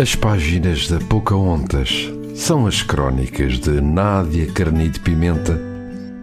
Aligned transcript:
As 0.00 0.14
páginas 0.14 0.86
da 0.86 1.00
Pocahontas 1.00 2.08
são 2.32 2.68
as 2.68 2.82
crónicas 2.82 3.58
de 3.58 3.80
Nádia 3.80 4.46
Carnide 4.52 5.00
Pimenta, 5.00 5.60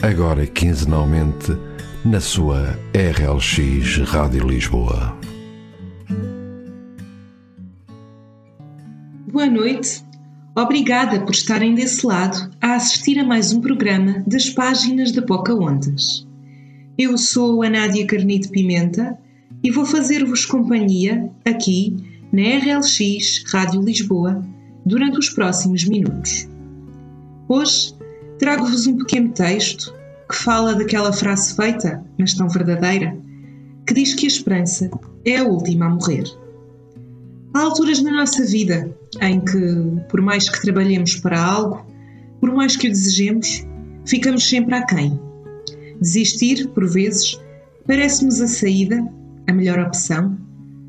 agora 0.01 0.47
quinzenalmente 0.47 1.51
na 2.05 2.21
sua 2.21 2.79
RLX 2.93 3.97
Rádio 4.07 4.47
Lisboa. 4.47 5.13
Boa 9.27 9.47
noite. 9.47 10.05
Obrigada 10.55 11.19
por 11.19 11.31
estarem 11.31 11.75
desse 11.75 12.07
lado 12.07 12.49
a 12.61 12.75
assistir 12.75 13.19
a 13.19 13.25
mais 13.25 13.51
um 13.51 13.59
programa 13.59 14.23
das 14.25 14.49
páginas 14.49 15.11
da 15.11 15.21
Pocahontas. 15.21 16.25
Eu 16.97 17.17
sou 17.17 17.61
a 17.61 17.69
Nádia 17.69 18.07
Carnide 18.07 18.47
Pimenta 18.47 19.17
e 19.61 19.69
vou 19.69 19.85
fazer-vos 19.85 20.45
companhia 20.45 21.29
aqui 21.43 22.14
na 22.35 22.41
RLX 22.41 23.45
Rádio 23.47 23.81
Lisboa 23.81 24.43
durante 24.85 25.17
os 25.17 25.29
próximos 25.29 25.85
minutos. 25.85 26.49
Hoje 27.47 27.95
trago-vos 28.37 28.85
um 28.87 28.97
pequeno 28.97 29.31
texto 29.31 29.93
que 30.29 30.35
fala 30.35 30.75
daquela 30.75 31.13
frase 31.13 31.55
feita, 31.55 32.03
mas 32.19 32.33
tão 32.33 32.49
verdadeira, 32.49 33.17
que 33.87 33.93
diz 33.93 34.13
que 34.13 34.25
a 34.25 34.27
esperança 34.27 34.91
é 35.23 35.37
a 35.37 35.45
última 35.45 35.85
a 35.85 35.89
morrer. 35.89 36.25
Há 37.53 37.61
alturas 37.61 38.03
na 38.03 38.11
nossa 38.11 38.45
vida 38.45 38.93
em 39.21 39.39
que, 39.39 40.01
por 40.09 40.19
mais 40.19 40.49
que 40.49 40.61
trabalhemos 40.61 41.15
para 41.15 41.41
algo, 41.41 41.85
por 42.41 42.51
mais 42.51 42.75
que 42.75 42.87
o 42.87 42.91
desejemos, 42.91 43.65
ficamos 44.05 44.43
sempre 44.43 44.75
aquém. 44.75 45.17
Desistir, 46.01 46.67
por 46.71 46.85
vezes, 46.85 47.39
parece-nos 47.87 48.41
a 48.41 48.47
saída, 48.47 49.07
a 49.47 49.53
melhor 49.53 49.79
opção, 49.79 50.37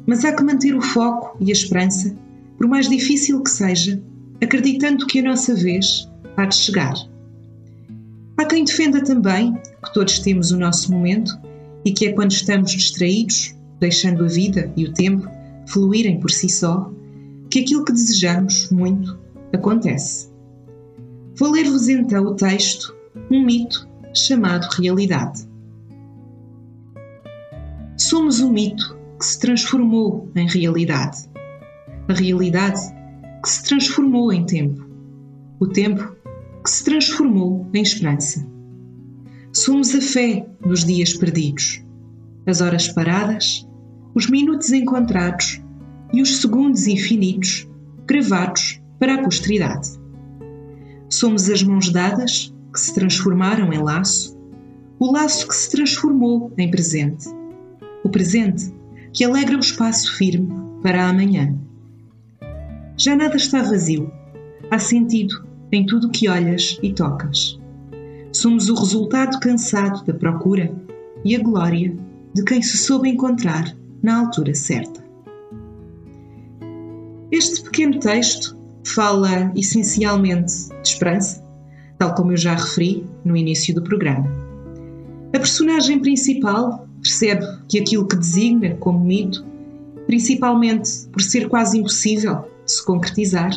mas 0.06 0.24
há 0.24 0.32
que 0.32 0.42
manter 0.42 0.74
o 0.74 0.80
foco 0.80 1.36
e 1.40 1.50
a 1.50 1.52
esperança, 1.52 2.16
por 2.56 2.68
mais 2.68 2.88
difícil 2.88 3.42
que 3.42 3.50
seja, 3.50 4.00
acreditando 4.42 5.06
que 5.06 5.18
a 5.18 5.22
nossa 5.22 5.54
vez 5.54 6.08
há 6.36 6.46
de 6.46 6.54
chegar. 6.54 6.94
Há 8.36 8.44
quem 8.44 8.64
defenda 8.64 9.02
também 9.02 9.54
que 9.54 9.92
todos 9.94 10.18
temos 10.20 10.52
o 10.52 10.58
nosso 10.58 10.92
momento 10.92 11.36
e 11.84 11.92
que 11.92 12.06
é 12.06 12.12
quando 12.12 12.32
estamos 12.32 12.72
distraídos, 12.72 13.54
deixando 13.80 14.24
a 14.24 14.28
vida 14.28 14.72
e 14.76 14.84
o 14.84 14.92
tempo 14.92 15.28
fluírem 15.66 16.20
por 16.20 16.30
si 16.30 16.48
só, 16.48 16.92
que 17.50 17.60
aquilo 17.60 17.84
que 17.84 17.92
desejamos 17.92 18.70
muito 18.70 19.18
acontece. 19.52 20.30
Vou 21.38 21.50
ler-vos 21.50 21.88
então 21.88 22.24
o 22.24 22.34
texto, 22.34 22.94
um 23.30 23.44
mito 23.44 23.88
chamado 24.14 24.66
realidade. 24.78 25.46
Somos 27.96 28.40
um 28.40 28.50
mito 28.50 28.96
que 29.18 29.24
se 29.24 29.38
transformou 29.38 30.30
em 30.34 30.46
realidade. 30.48 31.28
A 32.08 32.12
realidade 32.12 32.80
que 33.42 33.48
se 33.48 33.62
transformou 33.64 34.32
em 34.32 34.44
tempo. 34.44 34.84
O 35.58 35.66
tempo 35.66 36.14
que 36.62 36.70
se 36.70 36.84
transformou 36.84 37.66
em 37.72 37.82
esperança. 37.82 38.46
Somos 39.52 39.94
a 39.94 40.00
fé 40.00 40.46
nos 40.64 40.84
dias 40.84 41.14
perdidos, 41.14 41.82
as 42.46 42.60
horas 42.60 42.88
paradas, 42.88 43.66
os 44.14 44.28
minutos 44.28 44.70
encontrados 44.72 45.62
e 46.12 46.20
os 46.20 46.40
segundos 46.40 46.86
infinitos 46.86 47.68
gravados 48.06 48.82
para 48.98 49.14
a 49.14 49.22
posteridade. 49.22 49.90
Somos 51.08 51.48
as 51.48 51.62
mãos 51.62 51.90
dadas 51.90 52.54
que 52.72 52.80
se 52.80 52.94
transformaram 52.94 53.72
em 53.72 53.78
laço, 53.78 54.36
o 54.98 55.12
laço 55.12 55.48
que 55.48 55.54
se 55.54 55.70
transformou 55.70 56.52
em 56.58 56.70
presente, 56.70 57.28
o 58.04 58.08
presente 58.08 58.75
que 59.16 59.24
alegra 59.24 59.56
o 59.56 59.60
espaço 59.60 60.14
firme 60.14 60.46
para 60.82 61.08
amanhã. 61.08 61.58
Já 62.98 63.16
nada 63.16 63.36
está 63.36 63.62
vazio, 63.62 64.12
há 64.70 64.78
sentido 64.78 65.42
em 65.72 65.86
tudo 65.86 66.10
que 66.10 66.28
olhas 66.28 66.78
e 66.82 66.92
tocas. 66.92 67.58
Somos 68.30 68.68
o 68.68 68.74
resultado 68.74 69.40
cansado 69.40 70.04
da 70.04 70.12
procura 70.12 70.70
e 71.24 71.34
a 71.34 71.42
glória 71.42 71.96
de 72.34 72.44
quem 72.44 72.60
se 72.60 72.76
soube 72.76 73.08
encontrar 73.08 73.74
na 74.02 74.20
altura 74.20 74.54
certa. 74.54 75.02
Este 77.32 77.62
pequeno 77.62 77.98
texto 77.98 78.54
fala 78.84 79.50
essencialmente 79.56 80.68
de 80.68 80.88
esperança, 80.88 81.42
tal 81.98 82.14
como 82.14 82.32
eu 82.32 82.36
já 82.36 82.54
referi 82.54 83.06
no 83.24 83.34
início 83.34 83.74
do 83.74 83.82
programa. 83.82 84.45
A 85.34 85.38
personagem 85.38 86.00
principal 86.00 86.88
percebe 87.02 87.44
que 87.68 87.78
aquilo 87.78 88.06
que 88.06 88.16
designa 88.16 88.74
como 88.76 89.04
mito, 89.04 89.44
principalmente 90.06 91.06
por 91.12 91.20
ser 91.20 91.48
quase 91.48 91.78
impossível 91.78 92.44
de 92.64 92.72
se 92.72 92.84
concretizar, 92.84 93.52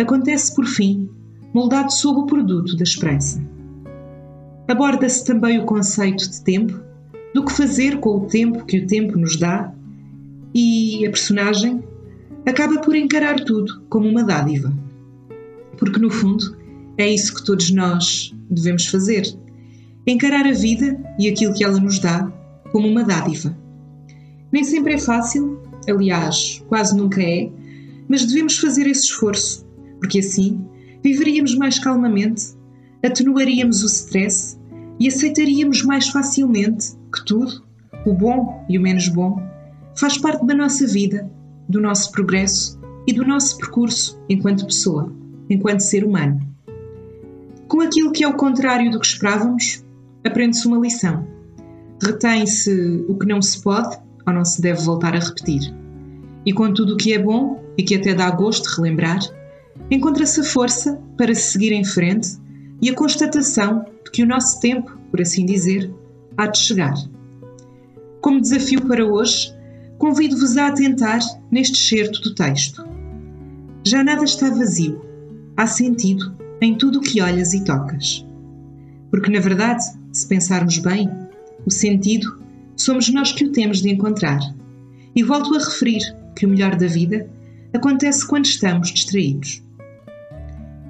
acontece 0.00 0.54
por 0.54 0.66
fim, 0.66 1.08
moldado 1.54 1.92
sob 1.92 2.20
o 2.20 2.26
produto 2.26 2.76
da 2.76 2.82
esperança. 2.82 3.42
Aborda-se 4.68 5.24
também 5.24 5.58
o 5.58 5.64
conceito 5.64 6.28
de 6.28 6.42
tempo, 6.42 6.80
do 7.32 7.44
que 7.44 7.52
fazer 7.52 8.00
com 8.00 8.16
o 8.16 8.26
tempo 8.26 8.64
que 8.64 8.78
o 8.78 8.86
tempo 8.86 9.18
nos 9.18 9.36
dá, 9.36 9.72
e 10.54 11.06
a 11.06 11.10
personagem 11.10 11.82
acaba 12.46 12.80
por 12.80 12.96
encarar 12.96 13.40
tudo 13.44 13.82
como 13.88 14.08
uma 14.08 14.24
dádiva. 14.24 14.72
Porque, 15.76 16.00
no 16.00 16.10
fundo, 16.10 16.56
é 16.96 17.08
isso 17.08 17.34
que 17.34 17.44
todos 17.44 17.70
nós 17.70 18.34
devemos 18.50 18.86
fazer: 18.86 19.26
encarar 20.06 20.46
a 20.46 20.52
vida 20.52 20.98
e 21.18 21.28
aquilo 21.28 21.54
que 21.54 21.64
ela 21.64 21.80
nos 21.80 21.98
dá 21.98 22.30
como 22.70 22.88
uma 22.88 23.02
dádiva. 23.02 23.56
Nem 24.52 24.62
sempre 24.62 24.94
é 24.94 24.98
fácil, 24.98 25.60
aliás, 25.88 26.62
quase 26.68 26.96
nunca 26.96 27.22
é, 27.22 27.50
mas 28.08 28.24
devemos 28.24 28.58
fazer 28.58 28.86
esse 28.86 29.04
esforço, 29.06 29.66
porque 29.98 30.20
assim 30.20 30.64
viveríamos 31.02 31.54
mais 31.56 31.78
calmamente, 31.78 32.54
atenuaríamos 33.04 33.82
o 33.82 33.86
stress 33.86 34.58
e 34.98 35.08
aceitaríamos 35.08 35.82
mais 35.82 36.08
facilmente 36.08 36.92
que 37.12 37.24
tudo, 37.24 37.64
o 38.04 38.12
bom 38.12 38.64
e 38.68 38.78
o 38.78 38.80
menos 38.82 39.08
bom, 39.08 39.40
faz 39.96 40.18
parte 40.18 40.44
da 40.46 40.54
nossa 40.54 40.86
vida, 40.86 41.30
do 41.68 41.80
nosso 41.80 42.12
progresso 42.12 42.80
e 43.06 43.12
do 43.12 43.24
nosso 43.24 43.56
percurso 43.58 44.20
enquanto 44.28 44.66
pessoa, 44.66 45.12
enquanto 45.48 45.80
ser 45.80 46.04
humano. 46.04 46.40
Com 47.68 47.80
aquilo 47.80 48.12
que 48.12 48.24
é 48.24 48.28
o 48.28 48.36
contrário 48.36 48.90
do 48.90 49.00
que 49.00 49.06
esperávamos, 49.06 49.84
aprende-se 50.26 50.66
uma 50.66 50.78
lição 50.78 51.36
retém-se 52.02 53.04
o 53.08 53.16
que 53.16 53.26
não 53.26 53.40
se 53.40 53.60
pode 53.62 53.96
ou 54.26 54.32
não 54.32 54.44
se 54.44 54.60
deve 54.60 54.82
voltar 54.82 55.14
a 55.14 55.18
repetir. 55.18 55.74
E 56.44 56.52
com 56.52 56.72
tudo 56.72 56.94
o 56.94 56.96
que 56.96 57.12
é 57.12 57.18
bom 57.18 57.62
e 57.76 57.82
que 57.82 57.94
até 57.94 58.14
dá 58.14 58.30
gosto 58.30 58.66
relembrar, 58.76 59.20
encontra-se 59.90 60.40
a 60.40 60.44
força 60.44 61.00
para 61.16 61.34
se 61.34 61.52
seguir 61.52 61.72
em 61.72 61.84
frente 61.84 62.36
e 62.80 62.90
a 62.90 62.94
constatação 62.94 63.84
de 64.04 64.10
que 64.10 64.22
o 64.22 64.26
nosso 64.26 64.60
tempo, 64.60 64.96
por 65.10 65.20
assim 65.20 65.46
dizer, 65.46 65.92
há 66.36 66.46
de 66.46 66.58
chegar. 66.58 66.94
Como 68.20 68.40
desafio 68.40 68.82
para 68.82 69.04
hoje, 69.04 69.54
convido-vos 69.98 70.56
a 70.56 70.68
atentar 70.68 71.20
neste 71.50 71.74
excerto 71.74 72.20
do 72.20 72.34
texto. 72.34 72.84
Já 73.84 74.02
nada 74.02 74.24
está 74.24 74.50
vazio, 74.50 75.00
há 75.56 75.66
sentido 75.66 76.34
em 76.60 76.74
tudo 76.74 76.98
o 76.98 77.02
que 77.02 77.20
olhas 77.20 77.54
e 77.54 77.64
tocas. 77.64 78.26
Porque, 79.10 79.30
na 79.30 79.40
verdade, 79.40 79.84
se 80.16 80.26
pensarmos 80.26 80.78
bem, 80.78 81.08
o 81.66 81.70
sentido, 81.70 82.40
somos 82.74 83.10
nós 83.10 83.32
que 83.32 83.44
o 83.44 83.52
temos 83.52 83.82
de 83.82 83.90
encontrar. 83.90 84.40
E 85.14 85.22
volto 85.22 85.54
a 85.54 85.58
referir 85.58 86.00
que 86.34 86.46
o 86.46 86.48
melhor 86.48 86.74
da 86.74 86.86
vida 86.86 87.28
acontece 87.74 88.26
quando 88.26 88.46
estamos 88.46 88.90
distraídos. 88.90 89.62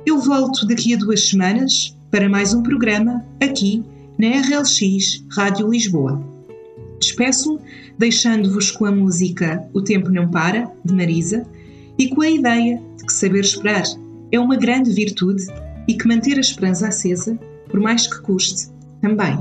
Eu 0.06 0.20
volto 0.20 0.64
daqui 0.66 0.94
a 0.94 0.96
duas 0.96 1.28
semanas 1.28 1.96
para 2.10 2.28
mais 2.28 2.54
um 2.54 2.62
programa 2.62 3.24
aqui 3.42 3.82
na 4.18 4.28
RLX 4.28 5.24
Rádio 5.30 5.70
Lisboa. 5.70 6.22
Despeço-me 7.00 7.58
deixando-vos 7.96 8.70
com 8.70 8.84
a 8.86 8.92
música 8.92 9.66
O 9.72 9.80
Tempo 9.82 10.10
Não 10.10 10.28
Para, 10.28 10.70
de 10.84 10.94
Marisa, 10.94 11.46
e 11.98 12.08
com 12.08 12.22
a 12.22 12.30
ideia 12.30 12.80
de 12.96 13.04
que 13.04 13.12
saber 13.12 13.40
esperar 13.40 13.84
é 14.30 14.38
uma 14.38 14.56
grande 14.56 14.92
virtude 14.92 15.44
e 15.88 15.94
que 15.94 16.06
manter 16.06 16.36
a 16.36 16.40
esperança 16.40 16.88
acesa, 16.88 17.36
por 17.68 17.80
mais 17.80 18.06
que 18.06 18.20
custe, 18.22 18.68
também. 19.00 19.38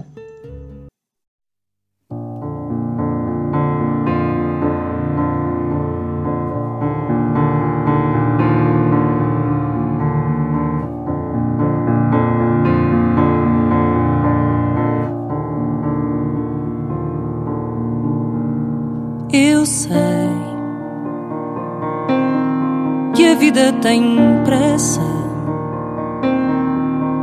Vida 23.58 23.74
tem 23.82 24.16
pressa, 24.46 25.02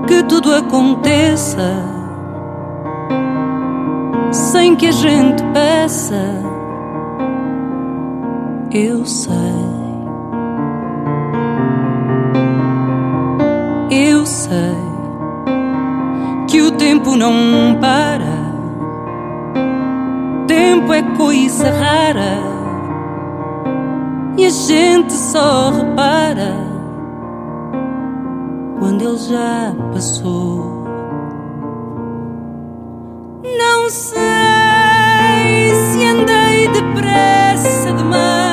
que 0.09 0.23
tudo 0.25 0.53
aconteça 0.53 1.85
sem 4.33 4.75
que 4.75 4.89
a 4.89 4.93
gente 4.93 5.43
peça. 5.53 6.43
Eu 8.73 9.07
sei. 9.07 9.33
Eu 13.91 14.27
sei 14.27 14.77
que 16.49 16.61
o 16.63 16.73
tempo 16.73 17.15
não 17.17 17.79
para. 17.81 18.45
Tempo 20.49 20.93
é 20.93 21.03
coisa 21.17 21.71
rara 21.71 22.54
e 24.37 24.47
a 24.47 24.51
gente 24.51 25.13
só 25.13 25.71
repara 25.71 26.55
quando 28.79 29.03
ele 29.03 29.19
já 29.19 29.75
passou. 29.93 30.85
Não 33.59 33.91
sei 33.91 34.15
se 35.75 36.05
andei 36.05 36.69
depressa 36.69 37.93
demais. 37.93 38.45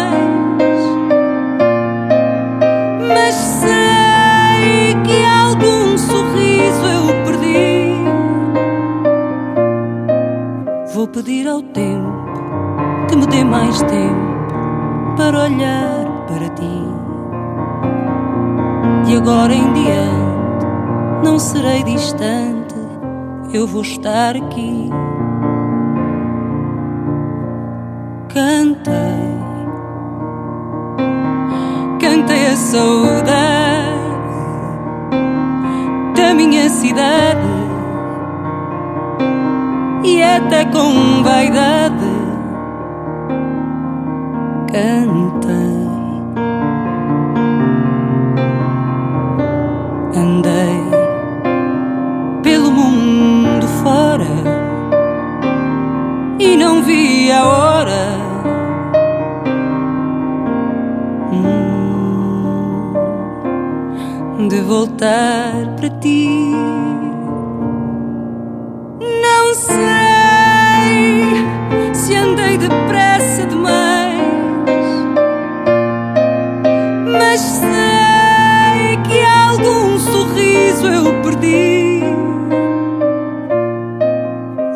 pedir 11.14 11.48
ao 11.48 11.62
tempo 11.62 12.12
que 13.10 13.16
me 13.18 13.28
dê 13.28 13.44
mais 13.44 13.82
tempo 13.84 14.31
para 15.22 15.44
olhar 15.44 16.06
para 16.28 16.50
ti. 16.50 16.82
De 19.06 19.18
agora 19.18 19.54
em 19.54 19.74
diante 19.74 20.66
não 21.24 21.38
serei 21.38 21.84
distante, 21.84 22.76
eu 23.54 23.68
vou 23.68 23.84
estar 23.84 24.36
aqui. 24.36 24.90
Cantei, 28.30 29.38
cantei 32.00 32.48
a 32.48 32.56
saudade 32.56 33.92
da 36.16 36.34
minha 36.34 36.68
cidade 36.68 37.48
e 40.04 40.24
até 40.24 40.66
com 40.66 41.22
vaidade 41.24 42.22
cantei. 44.72 45.01
Andei 50.16 50.82
pelo 52.44 52.72
mundo 52.72 53.66
fora 53.82 54.28
e 56.38 56.58
não 56.58 56.82
vi 56.84 57.32
a 57.32 57.46
hora. 57.46 58.20
Hum, 64.38 64.48
de 64.50 64.62
voltar 64.62 65.54
para 65.78 65.90
ti. 66.00 66.28
Não 69.00 69.54
sei. 69.54 69.92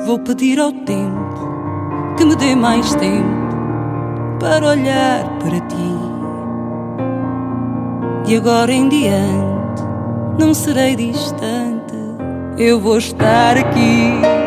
Vou 0.05 0.19
pedir 0.19 0.59
ao 0.59 0.71
tempo 0.71 2.15
que 2.15 2.23
me 2.23 2.35
dê 2.35 2.55
mais 2.55 2.93
tempo 2.95 3.25
para 4.39 4.67
olhar 4.67 5.27
para 5.39 5.59
ti. 5.59 5.95
De 8.23 8.37
agora 8.37 8.71
em 8.71 8.87
diante 8.87 9.83
não 10.37 10.53
serei 10.53 10.95
distante, 10.95 11.95
eu 12.57 12.79
vou 12.79 12.97
estar 12.97 13.57
aqui. 13.57 14.44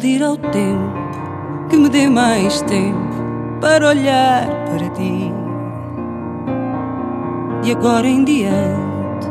Pedir 0.00 0.22
ao 0.22 0.34
tempo 0.34 0.94
que 1.68 1.76
me 1.76 1.90
dê 1.90 2.08
mais 2.08 2.62
tempo 2.62 3.60
para 3.60 3.88
olhar 3.88 4.46
para 4.64 4.88
ti. 4.90 5.30
E 7.62 7.70
agora 7.70 8.08
em 8.08 8.24
diante 8.24 9.28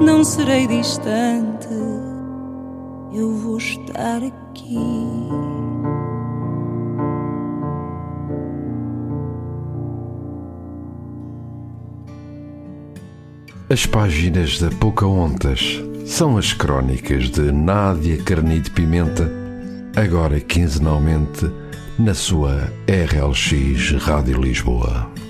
não 0.00 0.22
serei 0.22 0.68
distante, 0.68 1.66
eu 3.12 3.32
vou 3.32 3.58
estar 3.58 4.22
aqui. 4.22 4.78
As 13.68 13.84
páginas 13.84 14.60
da 14.60 14.70
Pocahontas 14.76 15.82
são 16.06 16.36
as 16.36 16.52
crónicas 16.52 17.30
de 17.30 17.50
Nádia 17.50 18.22
Carnide 18.22 18.70
Pimenta 18.70 19.43
agora 19.96 20.40
quinzenalmente 20.40 21.50
na 21.98 22.14
sua 22.14 22.72
RLX 22.88 23.92
Rádio 24.02 24.40
Lisboa. 24.40 25.23